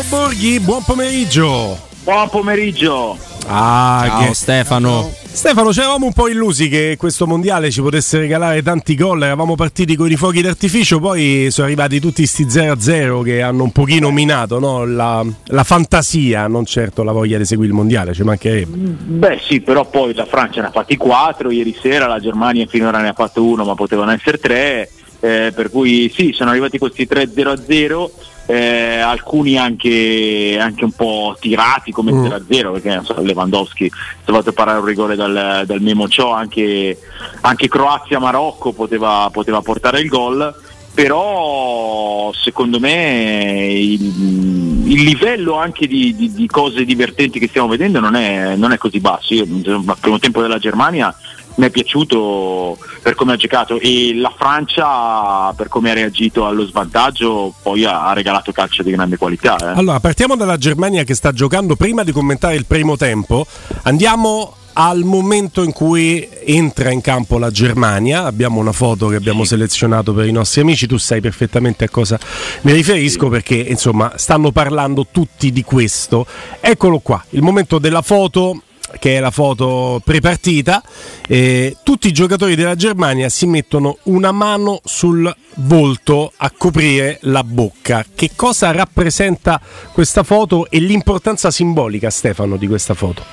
[0.00, 1.78] Stefano Borghi, buon pomeriggio.
[2.04, 3.18] Buon pomeriggio.
[3.46, 4.34] Ah, Ciao che...
[4.34, 5.12] Stefano.
[5.30, 9.22] Stefano, c'eravamo un po' illusi che questo mondiale ci potesse regalare tanti gol.
[9.22, 13.72] Eravamo partiti con i fuochi d'artificio, poi sono arrivati tutti sti 0-0 che hanno un
[13.72, 14.86] pochino minato no?
[14.86, 18.74] la, la, fantasia, non certo la voglia di seguire il mondiale, ci mancherebbe.
[18.74, 23.02] Beh, sì, però poi la Francia ne ha fatti 4 ieri sera, la Germania finora
[23.02, 24.90] ne ha fatto uno, ma potevano essere 3.
[25.22, 28.08] Eh, per cui sì, sono arrivati questi 3-0-0
[28.50, 32.24] eh, alcuni anche, anche, un po' tirati come mm.
[32.24, 36.98] 0-0 perché so, Lewandowski ha trovato parare un rigore dal, dal Memo Ciò anche,
[37.42, 40.54] anche Croazia-Marocco poteva, poteva portare il gol
[40.92, 48.00] però secondo me il, il livello anche di, di, di, cose divertenti che stiamo vedendo
[48.00, 49.32] non è, non è così basso.
[49.34, 51.14] Io al primo tempo della Germania
[51.60, 56.64] mi è piaciuto per come ha giocato e la Francia per come ha reagito allo
[56.64, 59.56] svantaggio poi ha, ha regalato calcio di grande qualità.
[59.56, 59.78] Eh.
[59.78, 63.46] Allora partiamo dalla Germania che sta giocando prima di commentare il primo tempo
[63.82, 69.42] andiamo al momento in cui entra in campo la Germania, abbiamo una foto che abbiamo
[69.42, 69.48] sì.
[69.48, 72.18] selezionato per i nostri amici, tu sai perfettamente a cosa
[72.62, 73.30] mi riferisco sì.
[73.30, 76.24] perché insomma stanno parlando tutti di questo.
[76.60, 78.62] Eccolo qua, il momento della foto
[79.00, 80.80] che è la foto prepartita,
[81.26, 87.42] eh, tutti i giocatori della Germania si mettono una mano sul volto a coprire la
[87.42, 88.04] bocca.
[88.14, 89.60] Che cosa rappresenta
[89.92, 93.24] questa foto e l'importanza simbolica, Stefano, di questa foto?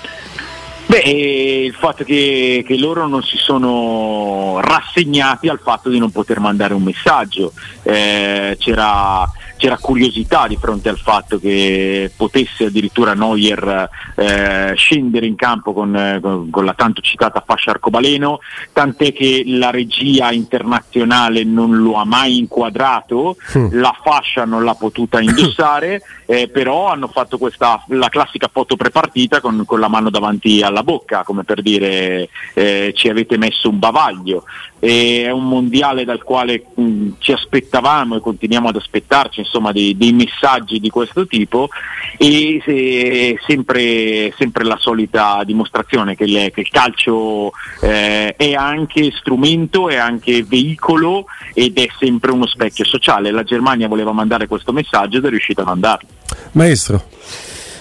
[0.88, 6.40] Beh, il fatto che, che, loro non si sono rassegnati al fatto di non poter
[6.40, 7.52] mandare un messaggio.
[7.84, 15.36] Eh, c'era c'era curiosità di fronte al fatto che potesse addirittura Neuer eh, scendere in
[15.36, 18.40] campo con, con, con, la tanto citata fascia arcobaleno,
[18.72, 23.68] tant'è che la regia internazionale non lo ha mai inquadrato, mm.
[23.72, 29.42] la fascia non l'ha potuta indossare, eh, però hanno fatto questa, la classica foto prepartita
[29.42, 33.80] con, con, la mano davanti alla bocca, come per dire eh, ci avete messo un
[33.80, 34.44] bavaglio.
[34.80, 39.98] E è un mondiale dal quale mh, ci aspettavamo e continuiamo ad aspettarci insomma, dei,
[39.98, 41.70] dei messaggi di questo tipo
[42.18, 47.52] e se, sempre, sempre, la solita dimostrazione che, le, che il calcio
[47.82, 53.32] eh, è anche strumento, è anche veicolo ed è sempre uno specchio sociale.
[53.32, 56.08] La Germania voleva mandare questo messaggio ed è riuscita a mandarlo.
[56.52, 57.04] Maestro.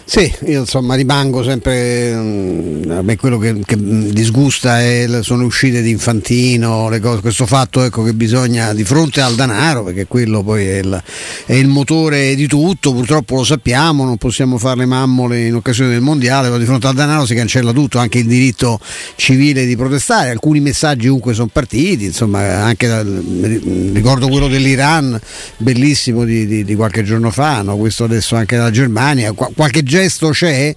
[0.08, 5.82] Sì, io insomma rimango sempre, mm, a me quello che, che disgusta è, sono uscite
[5.82, 10.64] di Infantino, cose, questo fatto ecco, che bisogna di fronte al denaro, perché quello poi
[10.64, 11.02] è il,
[11.46, 15.90] è il, motore di tutto, purtroppo lo sappiamo, non possiamo fare le mammole in occasione
[15.90, 18.78] del mondiale, però di fronte al denaro si cancella tutto, anche il diritto
[19.16, 23.24] civile di protestare, alcuni messaggi comunque sono partiti, insomma anche dal,
[23.92, 25.18] ricordo quello dell'Iran,
[25.56, 27.76] bellissimo di, di, di qualche giorno fa, no?
[27.76, 30.74] questo adesso anche dalla Germania, qualche gesto c'è?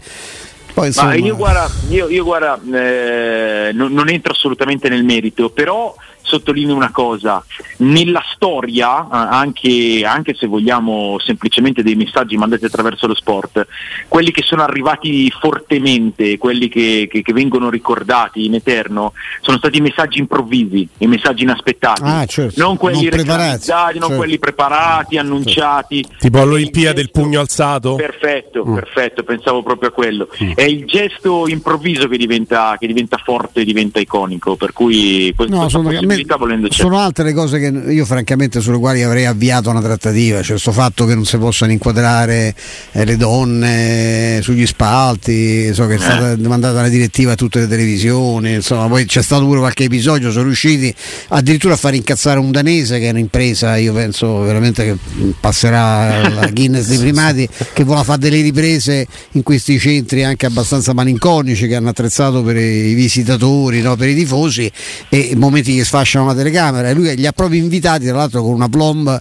[0.74, 1.16] Poi, insomma...
[1.16, 6.92] io guarda, io, io guarda eh, non, non, entro assolutamente nel merito, però sottolineo una
[6.92, 7.44] cosa,
[7.78, 13.66] nella storia, anche, anche, se vogliamo semplicemente dei messaggi mandati attraverso lo sport,
[14.08, 19.82] quelli che sono arrivati fortemente, quelli che, che, che vengono ricordati in eterno, sono stati
[19.82, 22.62] messaggi improvvisi, i messaggi inaspettati, ah, certo.
[22.62, 24.16] non quelli non preparati, non certo.
[24.16, 26.04] quelli preparati, annunciati.
[26.04, 26.18] Certo.
[26.20, 27.96] Tipo all'Olimpiade del pugno alzato?
[27.96, 28.74] Perfetto, mm.
[28.76, 30.30] perfetto, pensavo proprio a quello.
[30.44, 30.52] Mm.
[30.54, 35.70] È il gesto improvviso che diventa, che diventa forte, diventa iconico, per cui questo no,
[35.70, 39.82] sono, possibilità volendo Sono altre le cose che io francamente sulle quali avrei avviato una
[39.82, 42.54] trattativa, cioè questo fatto che non si possano inquadrare
[42.92, 46.38] eh, le donne sugli spalti, so che è stata eh.
[46.38, 50.46] mandata la direttiva a tutte le televisioni, insomma poi c'è stato pure qualche episodio, sono
[50.46, 50.94] riusciti
[51.30, 56.50] addirittura a far incazzare un danese che è un'impresa, io penso veramente che passerà la
[56.52, 61.76] Guinness dei primati, che vuole fare delle riprese in questi centri anche abbastanza malinconici che
[61.76, 64.72] hanno attrezzato per i visitatori, no, per i tifosi
[65.10, 68.54] e momenti che sfasciano la telecamera e lui li ha proprio invitati tra l'altro con
[68.54, 69.20] una plomb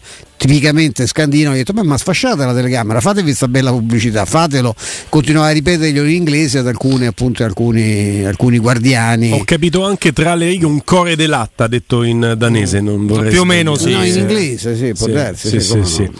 [0.48, 4.74] tipicamente scandino, ha detto ma sfasciate la telecamera, fatevi questa bella pubblicità, fatelo,
[5.10, 9.32] continuava a ripeterglielo in inglese ad alcuni, appunto, alcuni, alcuni guardiani.
[9.32, 13.30] Ho capito anche tra le righe un core de latta, detto in danese, non vorrei
[13.30, 13.92] più o meno sì.
[13.92, 15.60] No, in inglese sì, può sì, darsi.
[15.60, 16.10] Sì, sì,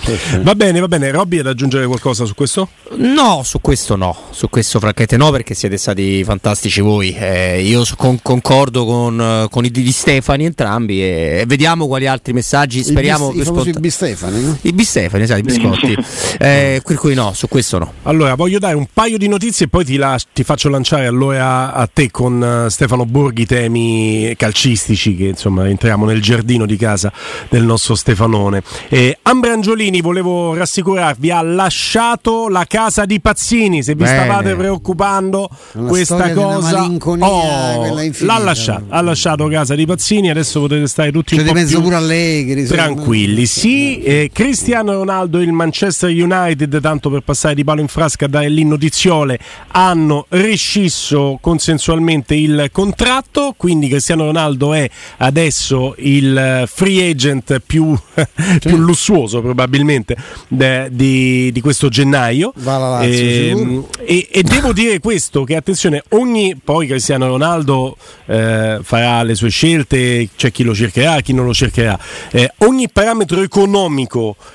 [0.43, 2.69] va bene, va bene, Robby ad aggiungere qualcosa su questo?
[2.97, 7.83] No, su questo no, su questo francamente no perché siete stati fantastici voi, eh, io
[7.97, 13.33] con, concordo con, con, i di Stefani entrambi e vediamo quali altri messaggi, speriamo...
[13.33, 13.45] I,
[13.79, 14.59] bis, i bistefani, no?
[14.62, 15.97] I bistefani, sai, i biscotti.
[16.38, 17.93] eh, per cui no, su questo no.
[18.03, 21.73] Allora, voglio dare un paio di notizie e poi ti, la- ti faccio lanciare allora
[21.73, 27.12] a te con eh, Stefano Borghi temi calcistici che insomma entriamo nel giardino di casa
[27.49, 28.62] del nostro Stefanone.
[28.88, 34.19] Eh, Ambra Angiolini, volevo rassicurarvi, ha lasciato la casa di Pazzini, se vi Bene.
[34.25, 36.87] stavate preoccupando Una questa cosa...
[37.20, 41.53] Oh, l'ha lasciato, ha lasciato casa di Pazzini, adesso potete stare tutti C'è un di
[41.53, 42.61] po' mezzo più pure Allegri.
[42.62, 42.82] insomma.
[42.82, 43.47] tranquilli.
[43.47, 48.25] Sì, eh, Cristiano Ronaldo e il Manchester United, tanto per passare di palo in frasca
[48.25, 49.38] a dare l'inno di Ziole,
[49.72, 54.88] hanno rescisso consensualmente il contratto, quindi Cristiano Ronaldo è
[55.19, 57.94] adesso il eh, free agent più,
[58.60, 60.16] più lussuoso probabilmente
[60.49, 62.52] de- di, di questo gennaio.
[62.55, 63.88] Lazio, Ehm, sicuro.
[64.06, 67.96] e, e devo dire questo, che attenzione, ogni poi Cristiano Ronaldo
[68.26, 71.99] eh, farà le sue scelte, c'è chi lo cercherà, chi non lo cercherà.
[72.31, 73.88] Eh, ogni parametro economico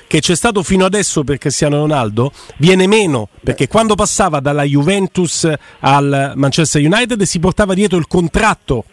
[0.06, 5.50] che c'è stato fino adesso per Cristiano Ronaldo viene meno, perché quando passava dalla Juventus
[5.80, 8.84] al Manchester United si portava dietro il contratto.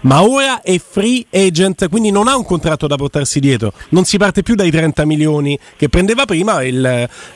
[0.00, 3.72] Ma ora è free agent, quindi non ha un contratto da portarsi dietro.
[3.90, 6.84] Non si parte più dai 30 milioni che prendeva prima, il,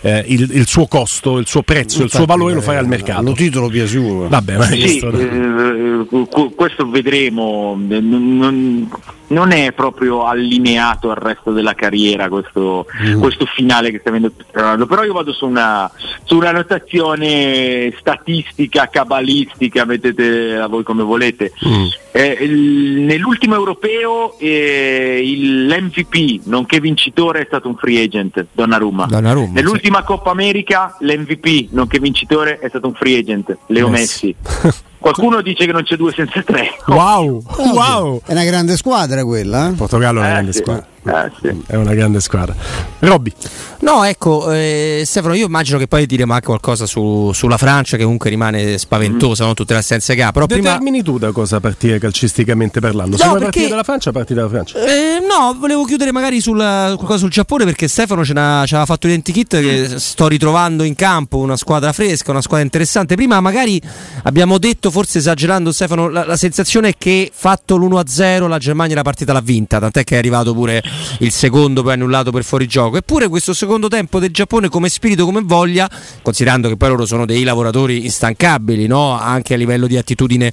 [0.03, 2.79] eh, il- il suo costo, il suo prezzo, il suo Infatti, valore lo eh, farà
[2.79, 3.23] al mercato.
[3.23, 4.29] Lo titolo piaciuto.
[4.29, 8.89] Vabbè, ma Sì, questo- eh, cu- questo vedremo, Eh, non,
[9.29, 12.87] non- è proprio allineato al resto della carriera questo,
[13.19, 15.89] questo finale che sta avendo Ronaldo, però io vado su una,
[16.25, 21.53] su una notazione statistica, cabalistica, mettete a voi come volete.
[21.67, 21.87] Mm.
[22.13, 29.07] Eh, il- nell'ultimo europeo eh, il- l'MVP, nonché vincitore, è stato un free agent, Donnarumma.
[29.07, 34.35] Donnarumma, Nell'ultima Coppa America l'MVP, nonché vincitore, è stato un free agent, Leo Messi.
[34.53, 34.77] Messi.
[35.01, 36.77] Qualcuno dice che non c'è due senza tre.
[36.87, 37.43] Wow,
[37.73, 38.21] wow!
[38.25, 39.69] È una grande squadra quella.
[39.69, 39.73] eh?
[39.73, 40.59] Portogallo è una Eh, grande sì.
[40.59, 40.87] squadra.
[41.03, 41.63] Eh, sì.
[41.67, 42.55] È una grande squadra.
[42.99, 43.33] Robby,
[43.81, 48.03] No, ecco, eh, Stefano, io immagino che poi diremo anche qualcosa su- sulla Francia, che
[48.03, 49.55] comunque rimane spaventosa, no?
[49.55, 50.33] tutte le assenze che ha.
[50.33, 50.63] Però prima.
[50.73, 53.17] determini tu da cosa partire calcisticamente parlando.
[53.17, 54.79] Se No, vuoi perché- partire dalla Francia, parti dalla Francia.
[54.85, 59.59] Eh, no, volevo chiudere magari sul, qualcosa sul Giappone perché Stefano ce aveva fatto l'identikit
[59.59, 63.15] che sto ritrovando in campo una squadra fresca, una squadra interessante.
[63.15, 63.81] Prima magari
[64.25, 69.03] abbiamo detto, forse esagerando Stefano, la, la sensazione è che fatto l'1-0 la Germania la
[69.03, 70.83] partita l'ha vinta, tant'è che è arrivato pure
[71.19, 72.97] il secondo poi annullato per fuorigioco.
[72.97, 75.89] Eppure questo secondo tempo del Giappone come spirito, come voglia,
[76.23, 79.19] considerando che poi loro sono dei lavoratori instancabili, no?
[79.19, 80.53] anche a livello di attitudine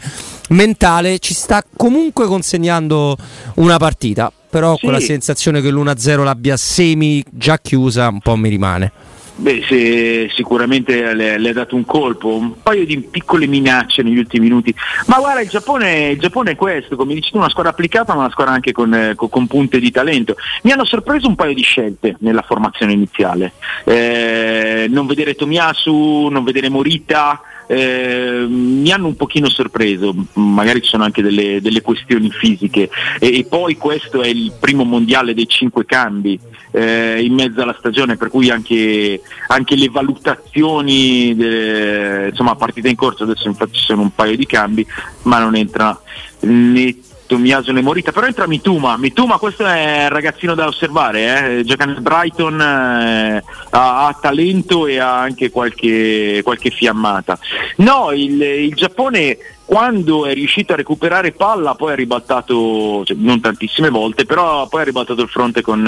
[0.50, 3.18] mentale, ci sta comunque consegnando
[3.56, 4.32] una partita.
[4.50, 4.86] Però Sì.
[4.86, 8.92] quella sensazione che l'1-0 l'abbia semi già chiusa un po' mi rimane.
[9.40, 14.18] Beh, se- sicuramente le, le ha dato un colpo, un paio di piccole minacce negli
[14.18, 14.74] ultimi minuti.
[15.06, 18.22] Ma guarda, il Giappone, il Giappone è questo, come dici tu, una squadra applicata, ma
[18.22, 20.36] una squadra anche con, eh, con- punte di talento.
[20.64, 23.54] Mi hanno sorpreso un paio di scelte nella formazione iniziale.
[23.86, 27.40] Eh, non vedere Tomiyasu, non vedere Morita.
[27.68, 32.90] Eh, mi hanno un pochino sorpreso, magari ci sono anche delle, delle questioni fisiche.
[33.20, 36.40] E, e poi questo è il primo mondiale dei cinque cambi
[36.72, 42.96] eh, in mezzo alla stagione, per cui anche, anche le valutazioni, delle, insomma, partita in
[42.96, 44.86] corso, adesso infatti ci sono un paio di cambi,
[45.24, 46.00] ma non entra
[46.42, 46.96] né
[47.28, 51.86] Tomiaso né Morita, però entra Mituma, Mituma questo è un ragazzino da osservare, eh, gioca
[51.86, 57.38] nel Brighton, eh, ha, ha talento e ha anche qualche, qualche fiammata.
[57.78, 59.38] No, il, il Giappone
[59.68, 64.80] quando è riuscito a recuperare palla poi ha ribaltato, cioè, non tantissime volte, però poi
[64.80, 65.86] ha ribaltato il fronte con,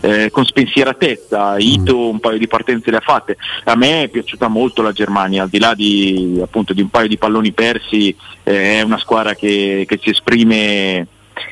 [0.00, 3.38] eh, con spensieratezza, Ito un paio di partenze le ha fatte.
[3.64, 7.08] A me è piaciuta molto la Germania, al di là di, appunto, di un paio
[7.08, 11.06] di palloni persi, eh, è una squadra che, che si esprime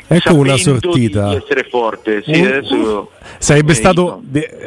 [0.06, 1.30] Ecco una sortita.
[1.30, 2.22] di essere forte.
[2.24, 4.22] Sì, Un- adesso- Sarebbe eh, stato.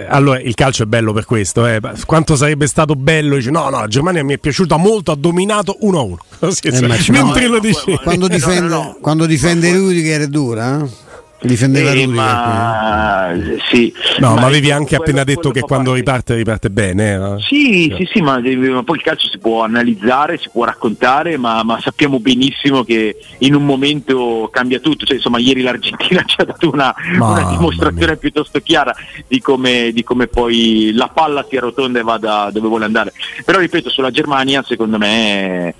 [0.09, 1.65] allora, il calcio è bello per questo.
[1.65, 1.79] eh.
[2.05, 3.35] Quanto sarebbe stato bello?
[3.35, 6.15] Dice, no, no, la Germania mi è piaciuta molto, ha dominato 1-1.
[6.39, 7.99] Così, Eh, ma ci mentre no, lo dice.
[8.03, 8.97] Quando no, difende, no, no.
[9.01, 11.05] quando difende Rudiger è dura, eh?
[11.39, 12.15] Difendeva Eh, Rudiger.
[12.15, 13.29] ma,
[13.69, 13.93] sì.
[14.17, 15.99] No, ma, avevi ecco, anche quello- appena detto che quando parte.
[15.99, 17.13] riparte, riparte bene.
[17.13, 17.41] eh.
[17.43, 21.61] Sì, sì, sì, ma, ma poi il calcio si può analizzare, si può raccontare, ma,
[21.63, 25.05] ma sappiamo benissimo che in un momento cambia tutto.
[25.05, 28.95] Cioè, insomma, ieri l'Argentina ci ha dato una, una dimostrazione piuttosto chiara
[29.27, 33.13] di come, di come poi la palla si arrotonda e vada dove vuole andare.
[33.45, 35.75] Però ripeto, sulla Germania, secondo me,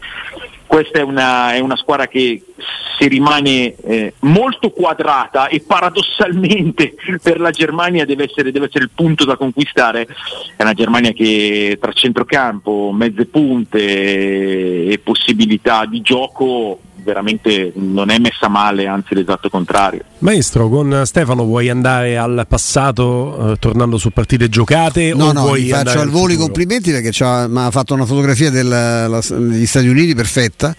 [0.78, 2.40] questa è una, è una squadra che
[3.00, 8.92] se rimane eh, molto quadrata e paradossalmente per la Germania deve essere, deve essere il
[8.94, 10.08] punto da conquistare,
[10.56, 18.20] è una Germania che tra centrocampo, mezze punte e possibilità di gioco veramente non è
[18.20, 20.04] messa male, anzi l'esatto contrario.
[20.20, 25.14] Maestro, con Stefano vuoi andare al passato eh, tornando su partite giocate?
[25.14, 27.12] No, o no, vuoi faccio al volo i complimenti perché
[27.48, 30.76] mi ha fatto una fotografia del, la, degli Stati Uniti perfetta,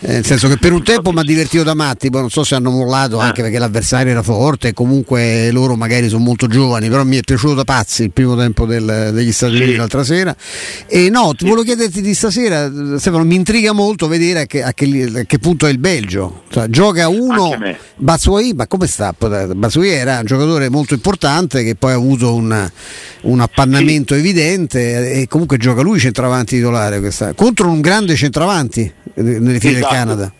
[0.00, 2.44] eh, nel senso che per un tempo mi ha divertito da matti, poi non so
[2.44, 6.88] se hanno mollato anche perché l'avversario era forte e comunque loro magari sono molto giovani,
[6.88, 10.34] però mi è piaciuto da pazzi il primo tempo del, degli Stati Uniti l'altra sera.
[10.86, 14.72] E no, ti volevo chiederti di stasera, Stefano, mi intriga molto vedere a che, a
[14.72, 16.42] che, a che punto è il Belgio.
[16.50, 17.56] Cioè, gioca uno,
[17.96, 19.14] Batsui, ma come sta?
[19.16, 22.70] Batsui era un giocatore molto importante che poi ha avuto un,
[23.22, 24.20] un appannamento sì.
[24.20, 29.94] evidente e comunque gioca lui centravanti titolare questa, contro un grande centravanti nelle file esatto.
[29.94, 30.32] del Canada.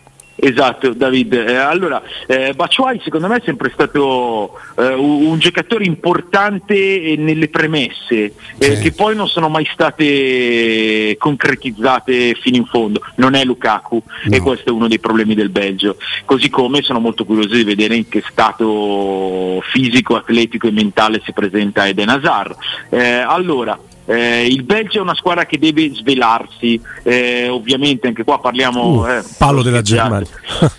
[0.43, 1.33] Esatto, David.
[1.33, 8.33] Eh, allora, eh, Baciuai secondo me è sempre stato eh, un giocatore importante nelle premesse,
[8.57, 8.81] eh, sì.
[8.81, 13.01] che poi non sono mai state concretizzate fino in fondo.
[13.15, 14.35] Non è Lukaku no.
[14.35, 15.95] e questo è uno dei problemi del Belgio.
[16.25, 21.31] Così come sono molto curioso di vedere in che stato fisico, atletico e mentale si
[21.31, 22.53] presenta Eden Hazard.
[22.89, 28.39] Eh, allora, eh, il Belgio è una squadra che deve svelarsi, eh, ovviamente anche qua
[28.39, 29.01] parliamo...
[29.01, 30.27] Uh, eh, palo della Germania.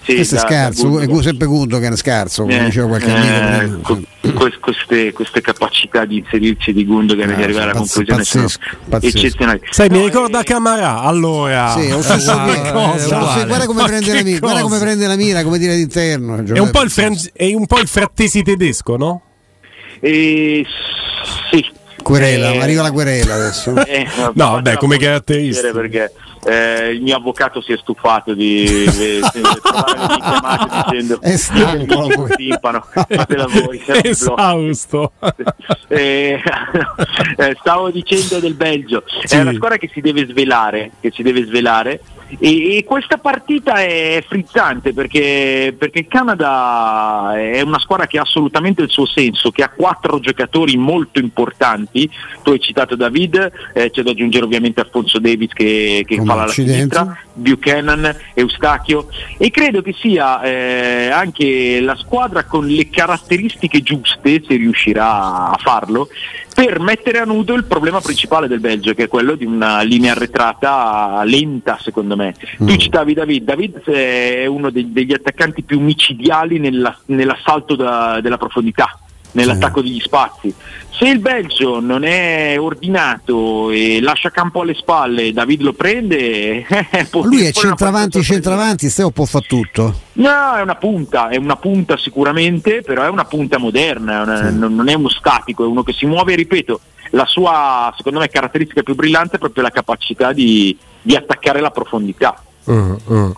[0.02, 3.10] sì, Questo da, è scarso, è sempre Gunto che è scarso, come eh, diceva qualche
[3.10, 3.98] amico.
[4.20, 8.76] Eh, queste, queste, capacità di inserirsi di Gundogan e di arrivare alla conclusione pazzesco, sono
[8.88, 9.16] pazzesco.
[9.16, 9.60] eccezionali.
[9.70, 11.70] Sai, no, mi ricorda eh, Camarà, allora...
[11.70, 16.42] Sì, guarda, come prende la mira, guarda come prende la mira, come dire d'interno.
[16.44, 19.22] È un, po il fran- è un po' il frattesi tedesco, no?
[20.00, 20.66] Eh,
[21.50, 21.64] sì,
[22.04, 23.72] Querela, eh, arriva la querela adesso.
[23.94, 25.70] Eh, no, vabbè, come caratteristica.
[25.72, 26.12] Perché
[26.44, 31.36] eh, il mio avvocato si è stufato di, di, di trovare le chiamate dicendo è
[31.36, 33.82] stanco timpano, fatela voi.
[34.02, 35.12] Esausto.
[35.88, 36.40] eh,
[37.36, 39.36] eh, stavo dicendo del Belgio, sì.
[39.36, 42.00] è una squadra che si deve svelare, che si deve svelare
[42.38, 48.22] e, e, questa partita è frizzante perché, perché, il Canada è una squadra che ha
[48.22, 52.08] assolutamente il suo senso, che ha quattro giocatori molto importanti.
[52.42, 56.48] Tu hai citato David, eh, c'è da aggiungere ovviamente Alfonso Davis che, che fa la
[56.48, 64.42] sinistra, Buchanan, Eustachio e credo che sia eh, anche la squadra con le caratteristiche giuste,
[64.46, 66.08] se riuscirà a farlo,
[66.54, 70.12] per mettere a nudo il problema principale del Belgio, che è quello di una linea
[70.12, 72.34] arretrata lenta, secondo me.
[72.62, 72.66] Mm.
[72.66, 78.98] Tu citavi David, David è uno degli attaccanti più micidiali nella, nell'assalto da, della profondità
[79.34, 80.52] nell'attacco degli spazi.
[80.90, 86.66] Se il Belgio non è ordinato e lascia campo alle spalle, David lo prende.
[86.94, 90.00] Eh, lui è centravanti, centravanti, Steo può fare tutto.
[90.14, 94.58] No, è una punta, è una punta sicuramente, però è una punta moderna, una, sì.
[94.58, 98.82] non è uno statico, è uno che si muove, ripeto, la sua, secondo me, caratteristica
[98.82, 102.40] più brillante è proprio la capacità di, di attaccare la profondità.
[102.64, 103.34] Uh, uh.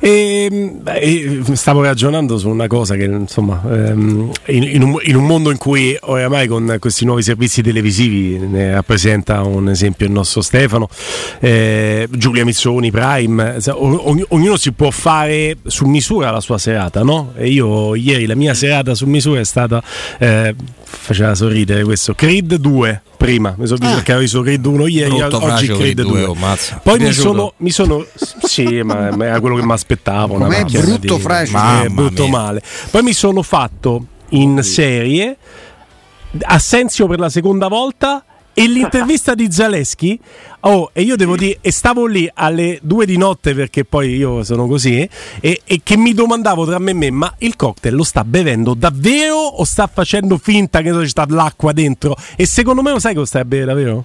[0.00, 5.24] E, beh, stavo ragionando su una cosa che insomma ehm, in, in, un, in, un,
[5.24, 10.40] mondo in cui oramai con questi nuovi servizi televisivi ne rappresenta un esempio il nostro
[10.40, 10.88] Stefano
[11.38, 17.32] eh, Giulia Mizzoni Prime ogn, ognuno si può fare su misura la sua serata no?
[17.36, 19.82] e io ieri la mia serata su misura è stata
[20.18, 20.54] eh,
[20.98, 22.14] faceva sorridere questo.
[22.14, 23.54] Creed 2 prima.
[23.56, 23.96] Mi sono visto ah.
[23.96, 26.24] perché avevo visto Creed 1 ieri oggi Creed 2, 2.
[26.24, 26.36] Oh,
[26.82, 31.84] poi mi sono, mi sono, sì ma, era quello che mi aspettavo com'è brutto fragile
[31.84, 32.30] è brutto mia.
[32.30, 32.62] male.
[32.90, 35.36] Poi mi sono fatto in serie
[36.42, 38.24] Assenzio per la seconda volta
[38.58, 40.18] e l'intervista di Zaleschi,
[40.60, 44.42] oh, e io devo dire, e stavo lì alle due di notte perché poi io
[44.44, 45.06] sono così,
[45.42, 48.72] e, e, che mi domandavo tra me e me, ma il cocktail lo sta bevendo
[48.72, 52.16] davvero o sta facendo finta che ci sta l'acqua dentro?
[52.34, 54.04] E secondo me lo sai cosa stai a bere davvero?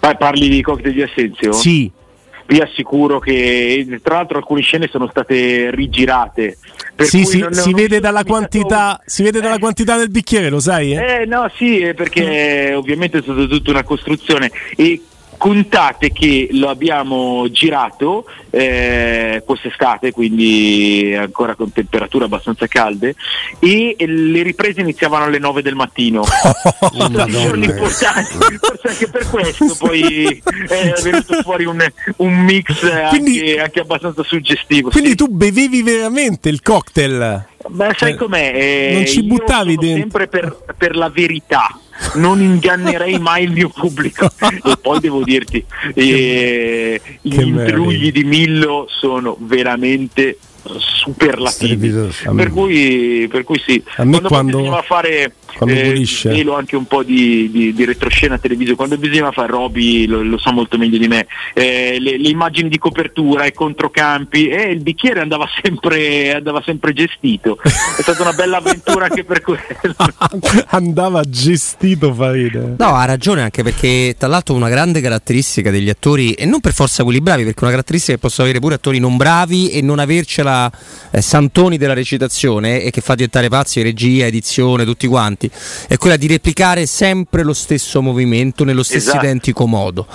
[0.00, 1.52] Ma parli di cocktail di Assenzio?
[1.52, 1.90] Sì
[2.46, 6.58] vi assicuro che tra l'altro alcune scene sono state rigirate.
[7.04, 10.92] Sì, sì, si, vede quantità, si, vede dalla quantità, del bicchiere, lo sai?
[10.92, 11.22] Eh?
[11.22, 14.50] eh no, sì, perché ovviamente è stata tutta una costruzione.
[14.76, 15.00] E
[15.42, 23.16] contate che lo abbiamo girato eh, quest'estate, quindi ancora con temperature abbastanza calde,
[23.58, 26.22] e le riprese iniziavano alle 9 del mattino.
[26.92, 31.84] Sono giorni importanti, forse anche per questo poi è venuto fuori un,
[32.18, 34.90] un mix quindi, anche, anche, abbastanza suggestivo.
[34.90, 35.16] Quindi sì.
[35.16, 37.46] tu bevevi veramente il cocktail?
[37.66, 38.52] Beh, sai eh, com'è?
[38.54, 39.98] Eh, non ci buttavi dentro.
[39.98, 41.80] sempre per, per la verità
[42.14, 44.28] non ingannerei mai il mio pubblico.
[44.40, 50.38] e poi devo dirti, eh, gli intrugli di Millo sono veramente
[50.78, 51.90] superlativi.
[51.90, 53.82] Per cui, per cui sì.
[53.96, 56.30] A me quando, quando- bisognava fare quando eh, pulisce.
[56.30, 60.38] velo anche un po' di, di, di retroscena televisivo, quando bisognava fare Roby lo, lo
[60.38, 64.82] sa molto meglio di me, eh, le, le immagini di copertura e controcampi e il
[64.82, 67.58] bicchiere andava sempre, andava sempre gestito.
[67.62, 69.60] È stata una bella avventura anche per quello.
[70.68, 72.74] Andava gestito Faride.
[72.78, 76.72] No, ha ragione anche perché tra l'altro una grande caratteristica degli attori, e non per
[76.72, 79.98] forza quelli bravi, perché una caratteristica che possono avere pure attori non bravi e non
[79.98, 80.51] avercela
[81.10, 85.50] eh, santoni della recitazione e che fa diventare pazzi regia, edizione, tutti quanti,
[85.88, 89.24] è quella di replicare sempre lo stesso movimento nello stesso Esatto.
[89.24, 90.06] identico modo.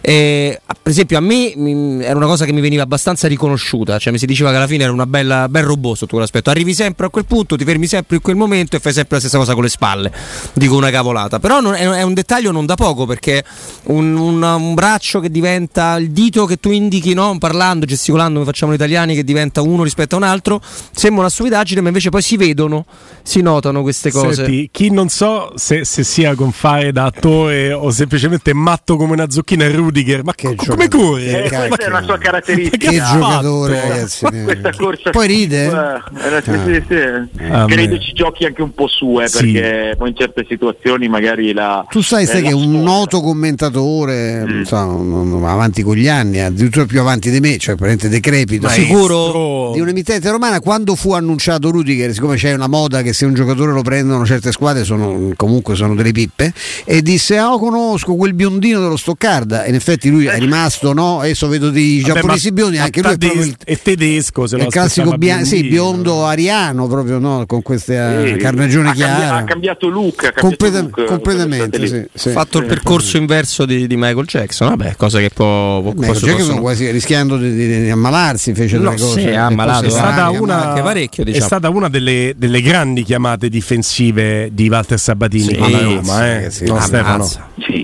[0.00, 4.12] Eh, per esempio a me mi- era una cosa che mi veniva abbastanza riconosciuta, cioè
[4.12, 7.06] mi si diceva che alla fine era una bella, bel robot sotto quell'aspetto, arrivi sempre
[7.06, 9.54] a quel punto, ti fermi sempre in quel momento e fai sempre la stessa cosa
[9.54, 10.12] con le spalle,
[10.54, 13.44] dico una cavolata, però non- è, è un dettaglio non da poco perché
[13.84, 17.36] un, un- un braccio che diventa il dito che tu indichi no?
[17.38, 20.60] parlando, gesticolando come facciamo noi italiani che diventa uno rispetto a un altro,
[20.92, 22.86] sembra una stupidaggine ma invece poi si vedono,
[23.22, 24.34] si notano queste cose.
[24.44, 29.12] Senti, chi non so se, se sia con fare da attore o semplicemente matto come
[29.12, 31.44] una zucchina è Rudiger, ma Che co- come corre?
[31.44, 32.76] Eh, questa è una sua caratteristica.
[32.90, 33.18] Che Che ha fatto?
[33.20, 34.26] giocatore, ragazzi.
[34.44, 35.64] Questa corsa Poi ride?
[35.66, 37.42] Eh, sì, sì, sì.
[37.50, 39.52] Ah, credo ci giochi anche un po' su eh, Sì.
[39.52, 43.20] perché poi in certe situazioni magari la Tu sai, sai eh, che la un noto
[43.20, 44.54] commentatore, Mm.
[44.54, 48.84] non so, avanti con gli anni, addirittura più avanti di me, cioè praticamente decrepito, Maestro.
[48.86, 49.67] Sicuro?
[49.74, 53.72] Di un'emittente romana, quando fu annunciato Rudiger, siccome c'è una moda che se un giocatore
[53.72, 56.52] lo prendono certe squadre sono, comunque sono delle pippe,
[56.84, 61.20] e disse ah conosco quel biondino dello Stoccarda, e in effetti lui è rimasto, no?
[61.20, 64.56] Adesso vedo di Vabbè, giapponesi ma- biondi, anche lui è proprio il, è tedesco, se
[64.58, 67.44] è il classico bia- sì, biondo ariano, proprio no?
[67.46, 69.36] con questa Sì, carnagione ha cambi- chiara.
[69.36, 72.28] ha cambiato look, ha cambiato Completa- look, completamente, quelle sì, sì.
[72.28, 76.06] Ha fatto il percorso inverso di, di Michael Jackson, vabbè, cose che può, può, Beh,
[76.08, 79.86] possono- Jackson quasi rischiando di, di- di ammalarsi fece No, delle cose sì, ha ammalato,
[79.86, 81.42] È stata, strane, una, anche parecchio, diciamo.
[81.44, 86.10] è stata una delle, delle grandi chiamate difensive di Walter Sabatini Sì, alla Roma, sì,
[86.10, 86.34] eh?
[86.34, 86.80] ragazzi, no.
[86.80, 87.24] Stefano?
[87.24, 87.77] Sì.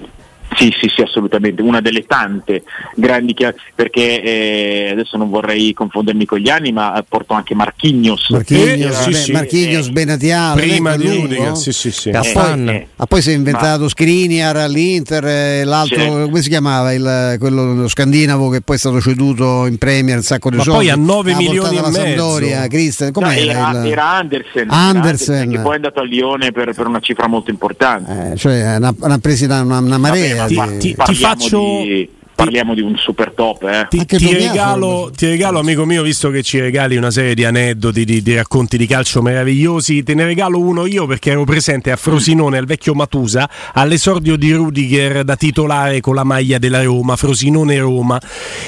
[0.65, 2.63] Sì, sì, sì, assolutamente, una delle tante
[2.97, 7.55] grandi chiamate, perché eh, adesso non vorrei confondermi con gli anni, ma eh, porto anche
[7.55, 8.31] Marchignos.
[8.31, 9.33] Marchignos, Eh, sì, beh, sì.
[9.33, 11.07] Marchignos Eh, Benatia Prima di.
[11.07, 12.11] Rudiger, sì, sì, sì.
[12.11, 12.69] Cass- Fan.
[12.71, 16.23] eh, Ah, poi si è inventato Skriniar all'Inter, eh, l'altro, Certo.
[16.25, 20.23] come si chiamava, il, quello lo scandinavo che poi è stato ceduto in Premier un
[20.23, 20.79] sacco di Ma soldi.
[20.79, 22.05] poi a 9 ha milioni portato e la mezzo.
[22.07, 25.51] Sampdoria, Christian, no, era, il- era Andersen, Andersen.
[25.51, 28.33] che poi è andato a Lione per, per una cifra molto importante.
[28.33, 30.37] eh, cioè ne ha presi una, una- una marea.
[30.37, 33.87] Vabbè, ma ti- ti faccio- di- parliamo di un super top, eh.
[33.89, 37.45] Ti, ti regalo, lo- ti regalo, amico mio, visto che ci regali una serie di
[37.45, 41.91] aneddoti, di, di racconti di calcio meravigliosi, te ne regalo uno io perché ero presente
[41.91, 47.17] a Frosinone, al vecchio Matusa, all'esordio di Rudiger da titolare con la maglia della Roma,
[47.17, 48.21] Frosinone-Roma,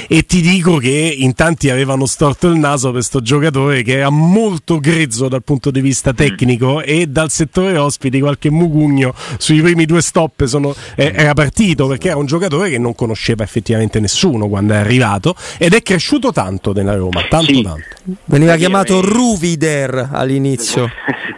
[0.09, 4.11] e ti dico che in tanti avevano storto il naso per questo giocatore che era
[4.11, 9.85] molto grezzo dal punto di vista tecnico e dal settore ospiti qualche mugugno sui primi
[9.87, 13.55] due stop sono- eh, era partito perché era un giocatore che non conosceva effettivamente
[14.01, 17.63] nessuno quando è arrivato ed è cresciuto tanto nella Roma, tanto Sì.
[17.63, 17.85] tanto.
[18.25, 20.91] Veniva È vero, chiamato è- Ruvider all'inizio.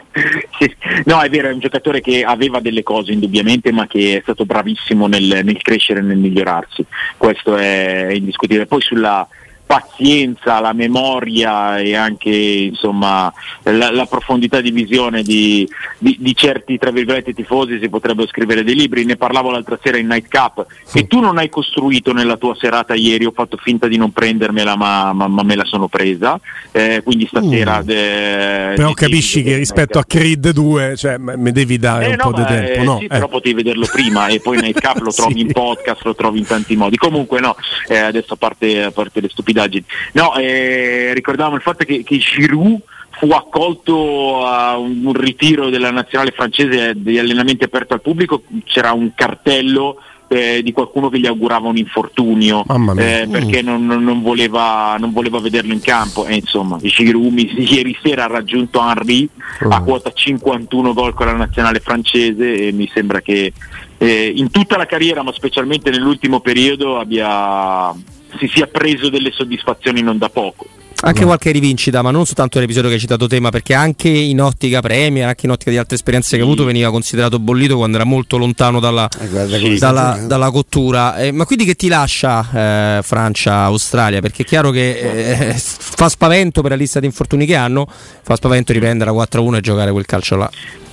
[0.59, 0.75] Sì.
[1.05, 4.45] No, è vero, è un giocatore che aveva delle cose indubbiamente, ma che è stato
[4.45, 6.85] bravissimo nel, nel crescere e nel migliorarsi.
[7.17, 8.67] Questo è indiscutibile.
[8.67, 9.27] Poi sulla
[9.69, 13.31] pazienza, la memoria e anche insomma,
[13.65, 18.65] la, la profondità di visione di, di- di certi tra virgolette tifosi si potrebbero scrivere
[18.65, 19.05] dei libri.
[19.05, 23.27] Ne parlavo l'altra sera in Nightcap che tu non hai costruito nella tua serata ieri,
[23.27, 26.41] ho fatto finta di non prendermela ma, ma- ma me la sono presa.
[26.73, 27.83] Eh, quindi stasera...
[27.87, 32.09] eh, Però ti- capisci ti- che rispetto a Creed 2 cioè, mi devi dare eh,
[32.11, 32.73] un no, po' di ma, tempo.
[32.81, 32.97] eh, no?
[32.99, 33.09] sì, Eh.
[33.09, 35.41] però potevi vederlo prima e poi nel cap lo trovi Sì.
[35.41, 36.97] in podcast, lo trovi in tanti modi.
[36.97, 37.55] Comunque no,
[37.87, 39.29] eh, adesso a parte, a parte le
[39.59, 39.85] stupidaggini.
[40.13, 42.81] No, eh, ricordavamo il fatto che, che Giroud
[43.19, 49.13] fu accolto a un, ritiro della nazionale francese degli allenamenti aperti al pubblico, c'era un
[49.15, 52.63] cartello eh, di qualcuno che gli augurava un infortunio
[52.99, 56.27] eh, perché non, non- voleva, non voleva vederlo in campo.
[56.27, 59.29] E insomma Giroud mi- ieri sera ha raggiunto Henry
[59.69, 63.53] a quota 51 gol con la nazionale francese e mi sembra che
[63.97, 67.93] eh, in tutta la carriera ma specialmente nell'ultimo periodo abbia,
[68.39, 70.67] si sia preso delle soddisfazioni non da poco
[71.01, 74.41] Anche qualche rivincita, ma non soltanto l'episodio che hai citato te, ma perché anche in
[74.41, 77.99] ottica Premier, anche in ottica di altre esperienze che ha avuto, veniva considerato bollito quando
[77.99, 80.27] era molto lontano dalla, Eh, dalla, giocando.
[80.27, 81.17] dalla cottura.
[81.19, 84.21] Eh, ma quindi che ti lascia eh, Francia-Australia?
[84.21, 87.87] Perché è chiaro che eh, fa spavento per la lista di infortuni che hanno,
[88.23, 90.51] fa spavento riprendere a 4-1 e giocare quel calcio là.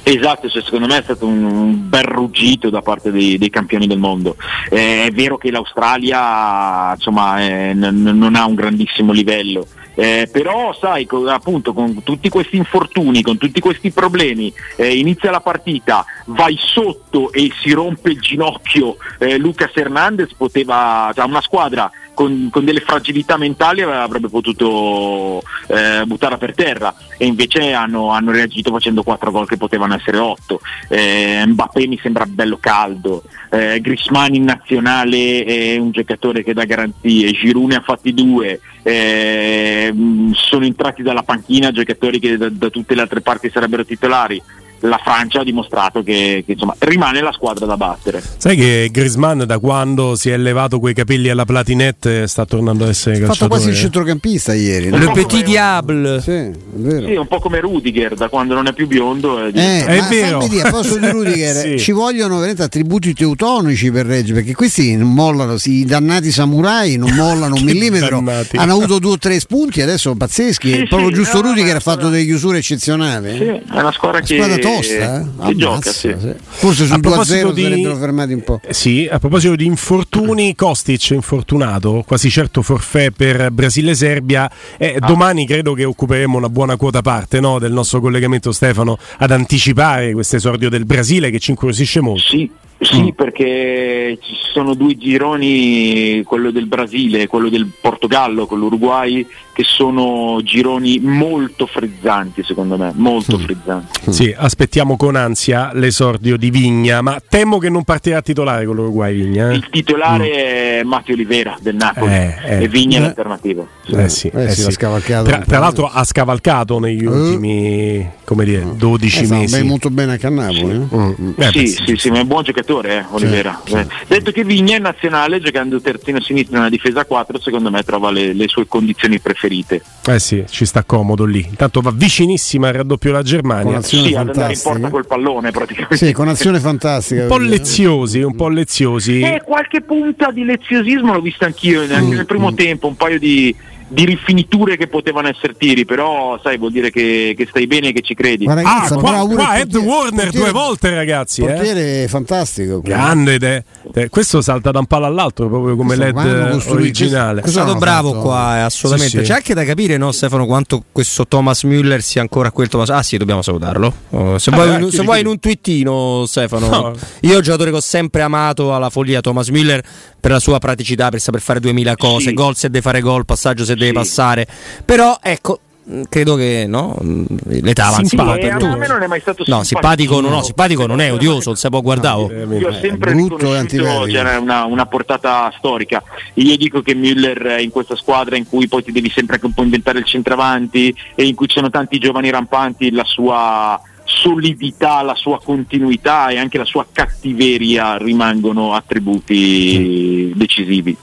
[0.07, 3.97] Esatto, cioè, secondo me è stato un, bel ruggito da parte dei, dei campioni del
[3.97, 4.35] mondo.
[4.69, 9.65] Eh, è vero che l'Australia insomma, eh, n- non ha un grandissimo livello,
[9.95, 15.31] eh, però sai, co- appunto con tutti questi infortuni, con tutti questi problemi, eh, inizia
[15.31, 21.41] la partita, vai sotto e si rompe il ginocchio, eh, Lucas Hernandez poteva, cioè una
[21.41, 26.95] squadra con, con delle fragilità mentali avrebbe potuto eh, buttarla per terra.
[27.17, 30.59] E invece hanno, hanno reagito facendo 4 gol che potevano essere 8.
[30.89, 36.65] Eh, Mbappé mi sembra bello caldo, eh, Grisman in nazionale è un giocatore che dà
[36.65, 39.93] garanzie, Giroud ne ha fatti due, eh,
[40.31, 44.41] sono entrati dalla panchina giocatori che da, da tutte le altre parti sarebbero titolari
[44.87, 48.21] la Francia ha dimostrato che, che insomma, rimane la squadra da battere.
[48.37, 52.89] Sai che Grisman da quando si è levato quei capelli alla platinette sta tornando ad
[52.91, 53.31] essere calciatore.
[53.31, 54.89] Ha fatto quasi il centrocampista ieri.
[54.89, 56.21] Le Petit Diable.
[56.21, 57.07] Sì, è vero.
[57.07, 59.39] Sì, un po' come Rudiger, da quando non è più biondo.
[59.39, 60.45] È, Eh, È vero.
[60.47, 61.79] dire, a posto di Rudiger, Sì.
[61.79, 67.11] ci vogliono veramente attributi teutonici per reggere, perché questi non mollano, i dannati samurai non
[67.15, 68.57] mollano un millimetro, dannati.
[68.57, 71.75] hanno avuto due o tre spunti, adesso sono pazzeschi, Sì, proprio sì, giusto no, Rudiger
[71.75, 73.37] ha fatto delle chiusure eccezionali.
[73.37, 75.05] sì, è una squadra che, squadra tosta, eh?
[75.15, 75.91] Ammazza, gioca.
[75.91, 76.15] Sì.
[76.19, 76.33] sì.
[76.47, 78.59] Forse A sul 2-0 proposito di- sarebbero fermati un po'.
[78.63, 84.49] Eh, Sì, a proposito di infortuni, Kostic infortunato, quasi certo forfè per Brasile-Serbia.
[84.77, 89.31] Eh, Domani credo che occuperemo una buona quota parte no, del nostro collegamento, Stefano, ad
[89.31, 92.23] anticipare questo esordio del Brasile che ci incuriosisce molto.
[92.29, 98.59] Sì, sì, perché ci sono due gironi, quello del Brasile e quello del Portogallo con
[98.59, 104.11] l'Uruguay, che sono gironi molto frizzanti secondo me, molto frizzanti.
[104.11, 109.15] Sì, aspettiamo con ansia l'esordio di Vigna, ma temo che non partirà titolare con l'Uruguay
[109.15, 109.51] Vigna.
[109.51, 109.55] eh?
[109.55, 112.63] Il titolare è Matteo Olivera del Napoli Eh, eh.
[112.63, 113.03] e Vigna è Eh.
[113.03, 113.65] l'alternativa.
[113.85, 113.93] Sì.
[113.95, 114.71] Eh sì, Eh eh sì, sì.
[114.71, 119.55] scavalcato Tra, tra l'altro ha scavalcato negli ultimi come dire, 12 Eh, sta mesi.
[119.57, 120.71] ben molto bene anche a Napoli.
[120.91, 120.95] eh.
[120.97, 121.31] Mm.
[121.37, 123.61] Eh, sì, beh, sì, sì, ma è buon giocatore, eh, Olivera.
[123.65, 123.73] sì.
[123.75, 128.11] Eh, Detto che Vigna in nazionale, giocando terzino sinistro nella difesa 4, secondo me trova
[128.11, 129.81] le, le sue condizioni preferite.
[130.07, 131.45] Eh sì, ci sta comodo lì.
[131.47, 133.77] Intanto va vicinissima al raddoppio la Con Germania.
[133.77, 134.89] azione Sì, ad andare in porta fantastica.
[134.89, 135.97] col pallone praticamente.
[135.97, 137.21] Sì, con azione fantastica.
[137.23, 139.21] Un po' leziosi, un po' leziosi.
[139.21, 143.17] E qualche punta di leziosismo l'ho vista anch'io anche Mm, nel primo tempo, un paio
[143.19, 143.55] di,
[143.87, 147.93] di rifiniture che potevano essere tiri, però sai, vuol dire che, che stai bene e
[147.93, 148.45] che ci credi.
[148.45, 151.41] Ma Ah, ragazza, qua, qua il Ed Warner due volte, ragazzi.
[151.41, 151.45] eh.
[151.53, 152.81] Portiere fantastico.
[152.81, 157.41] Grande, ed è- eh, questo salta da un palo all'altro proprio come LED originale.
[157.41, 158.21] È stato bravo fatto?
[158.23, 159.17] qua, eh, assolutamente.
[159.19, 159.29] Sì, sì.
[159.31, 162.89] C'è anche da capire, no, Stefano, quanto questo Thomas Müller sia ancora quel Thomas.
[162.89, 163.93] Ah, sì, dobbiamo salutarlo.
[164.11, 166.67] Oh, se Ah, vuoi, dai, se vuoi in un twittino, Stefano.
[166.67, 166.93] No.
[167.21, 169.81] Io giocatore che ho sempre amato alla follia, Thomas Müller,
[170.19, 172.33] per la sua praticità, per saper fare 2000 cose, Sì.
[172.33, 173.93] gol se deve fare gol, passaggio se deve Sì.
[173.93, 174.47] passare.
[174.83, 175.59] Però, ecco.
[175.83, 177.25] mh, Credo che no, mh,
[177.61, 178.75] l'età avanza Sì, un po' per tutti.
[178.77, 181.69] me non è mai stato No, simpatico, no, no, simpatico non è odioso, non si
[181.69, 182.21] può guardare.
[182.21, 182.53] oh.
[182.57, 186.01] Io ho sempre riconosciuto cioè, una, una portata storica.
[186.35, 189.53] Io dico che Müller in questa squadra in cui poi ti devi sempre anche un
[189.53, 195.01] po' inventare il centravanti e in cui ci sono tanti giovani rampanti, la sua solidità,
[195.03, 200.95] la sua continuità e anche la sua cattiveria rimangono attributi decisivi.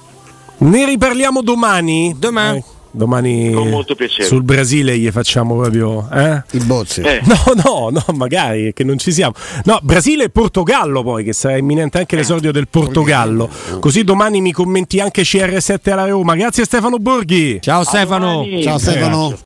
[0.63, 2.15] Ne riparliamo domani.
[2.19, 2.59] Domani.
[2.59, 4.25] Eh, domani Con molto piacere.
[4.29, 6.09] sul Brasile gli facciamo proprio.
[6.13, 6.43] Eh?
[6.53, 7.01] I bozzi.
[7.01, 9.33] Eh, No, no, no, magari è che non ci siamo.
[9.65, 13.49] No, Brasile e Portogallo poi, che sarà imminente anche l'esordio del Portogallo.
[13.81, 16.37] Così domani mi commenti anche CR7 alla Roma.
[16.37, 17.59] Grazie Stefano Borghi.
[17.61, 18.45] Ciao Stefano.
[18.63, 19.37] Ciao Stefano.